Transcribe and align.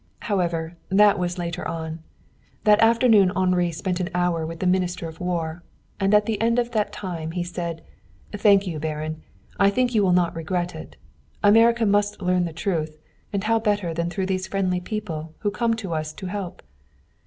However, 0.21 0.77
that 0.89 1.19
was 1.19 1.37
later 1.37 1.67
on. 1.67 1.99
That 2.63 2.81
afternoon 2.81 3.31
Henri 3.35 3.71
spent 3.71 3.99
an 3.99 4.09
hour 4.15 4.47
with 4.47 4.59
the 4.59 4.65
Minister 4.65 5.07
of 5.07 5.19
War. 5.19 5.61
And 5.99 6.11
at 6.15 6.25
the 6.25 6.41
end 6.41 6.57
of 6.57 6.71
that 6.71 6.91
time 6.91 7.33
he 7.33 7.43
said: 7.43 7.83
"Thank 8.35 8.65
you, 8.65 8.79
Baron. 8.79 9.21
I 9.59 9.69
think 9.69 9.93
you 9.93 10.01
will 10.01 10.11
not 10.11 10.35
regret 10.35 10.73
it. 10.73 10.97
America 11.43 11.85
must 11.85 12.19
learn 12.19 12.45
the 12.45 12.51
truth, 12.51 12.97
and 13.31 13.43
how 13.43 13.59
better 13.59 13.93
than 13.93 14.09
through 14.09 14.25
those 14.25 14.47
friendly 14.47 14.79
people 14.81 15.35
who 15.41 15.51
come 15.51 15.75
to 15.75 15.93
us 15.93 16.13
to 16.13 16.25
help?" 16.25 16.63